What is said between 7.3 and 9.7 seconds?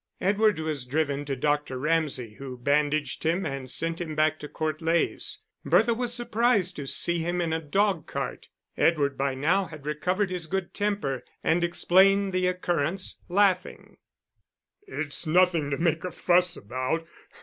in a dogcart. Edward by now